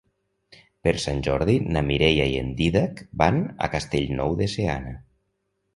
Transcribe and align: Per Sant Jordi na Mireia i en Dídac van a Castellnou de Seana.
Per 0.87 0.93
Sant 1.03 1.21
Jordi 1.27 1.55
na 1.77 1.83
Mireia 1.91 2.27
i 2.33 2.41
en 2.45 2.49
Dídac 2.63 3.07
van 3.25 3.41
a 3.69 3.73
Castellnou 3.77 4.39
de 4.43 4.51
Seana. 4.57 5.01